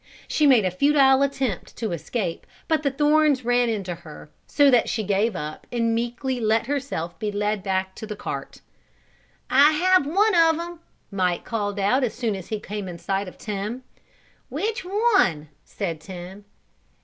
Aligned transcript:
She 0.27 0.47
made 0.47 0.65
a 0.65 0.71
futile 0.71 1.21
attempt 1.21 1.77
to 1.77 1.91
escape 1.91 2.47
but 2.67 2.81
the 2.81 2.89
thorns 2.89 3.45
ran 3.45 3.69
into 3.69 3.93
her 3.93 4.31
so 4.47 4.71
that 4.71 4.89
she 4.89 5.03
gave 5.03 5.35
up 5.35 5.67
and 5.71 5.93
meekly 5.93 6.39
let 6.39 6.65
herself 6.65 7.19
be 7.19 7.31
led 7.31 7.61
back 7.61 7.93
to 7.97 8.07
the 8.07 8.15
cart. 8.15 8.61
"I 9.47 9.73
have 9.73 10.07
one 10.07 10.33
of 10.33 10.57
them," 10.57 10.79
Mike 11.11 11.45
called 11.45 11.77
out 11.79 12.03
as 12.03 12.15
soon 12.15 12.35
as 12.35 12.47
he 12.47 12.59
came 12.59 12.87
in 12.87 12.97
sight 12.97 13.27
of 13.27 13.37
Tim. 13.37 13.83
"Which 14.49 14.83
one?" 14.83 15.49
said 15.63 16.01
Tim. 16.01 16.45